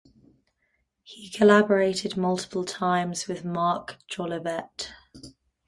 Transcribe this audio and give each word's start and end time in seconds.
He 1.03 1.29
collaborated 1.29 2.17
multiple 2.17 2.65
times 2.65 3.27
with 3.27 3.45
Marc 3.45 3.97
Jolivet. 4.11 4.91